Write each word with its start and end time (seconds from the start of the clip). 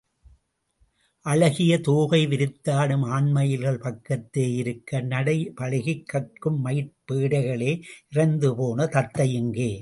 அழகிய 1.25 1.73
தோகை 1.79 2.19
விரித்தாடும் 2.27 3.03
ஆண்மயில்கள் 3.09 3.81
பக்கத்தே 3.81 4.45
இருக்க, 4.55 5.01
நடைபழகிக் 5.01 6.05
கற்கும் 6.05 6.59
மயிற் 6.65 6.93
பேடைகளே 7.07 7.71
இறந்து 8.09 8.51
போன 8.55 8.87
தத்தை 8.87 9.27
எங்கே? 9.33 9.71